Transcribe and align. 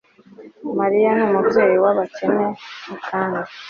mariya 0.79 1.09
ni 1.15 1.23
umubyeyi 1.27 1.77
w'abakene 1.83 2.47
kandi 3.09 3.49